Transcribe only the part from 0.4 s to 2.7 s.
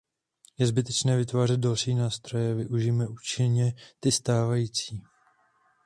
Je zbytečné vytvářet další nástroje;